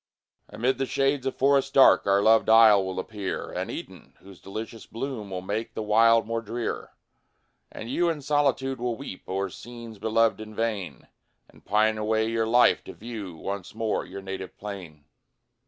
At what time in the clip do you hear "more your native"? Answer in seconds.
13.75-14.57